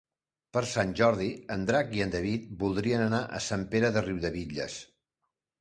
Per 0.55 0.61
Sant 0.69 0.93
Jordi 0.99 1.27
en 1.57 1.67
Drac 1.67 1.93
i 1.99 2.01
en 2.07 2.15
David 2.17 2.49
voldrien 2.63 3.05
anar 3.05 3.23
a 3.41 3.43
Sant 3.49 3.69
Pere 3.75 3.93
de 3.99 4.07
Riudebitlles. 4.09 4.81